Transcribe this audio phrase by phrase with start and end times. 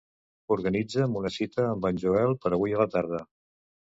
[0.53, 3.23] Organitza'm una cita amb en Joel per avui a la tarda.